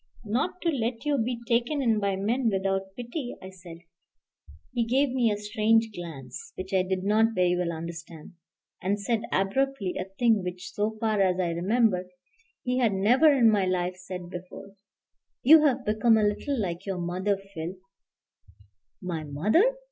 [0.25, 3.77] "Not to let you be taken in by men without pity," I said.
[4.73, 8.33] He gave me a strange glance, which I did not very well understand,
[8.81, 12.07] and said abruptly, a thing which, so far as I remember,
[12.63, 14.71] he had never in my life said before,
[15.43, 17.75] "You've become a little like your mother, Phil"
[19.13, 19.77] "My mother!"